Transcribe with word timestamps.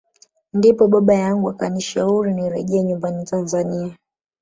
Ndipo 0.53 0.87
baba 0.87 1.13
yangu 1.13 1.49
akanishauri 1.49 2.33
nirejee 2.33 2.83
nyumbani 2.83 3.25
Tanzania 3.25 3.97